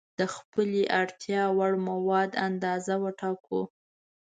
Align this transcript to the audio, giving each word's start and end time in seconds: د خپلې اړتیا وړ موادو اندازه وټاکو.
د 0.19 0.21
خپلې 0.35 0.81
اړتیا 1.01 1.43
وړ 1.57 1.73
موادو 1.87 2.39
اندازه 2.47 2.93
وټاکو. 3.03 3.61